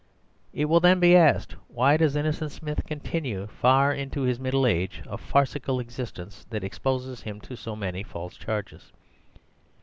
"It 0.51 0.65
will 0.65 0.79
then 0.79 0.99
be 0.99 1.15
asked, 1.15 1.51
'Why 1.67 1.95
does 1.95 2.15
Innocent 2.15 2.51
Smith 2.51 2.87
continue 2.87 3.45
far 3.45 3.93
into 3.93 4.21
his 4.23 4.39
middle 4.39 4.65
age 4.65 5.03
a 5.05 5.15
farcical 5.15 5.79
existence, 5.79 6.43
that 6.49 6.63
exposes 6.63 7.21
him 7.21 7.39
to 7.41 7.55
so 7.55 7.75
many 7.75 8.01
false 8.01 8.35
charges? 8.35 8.91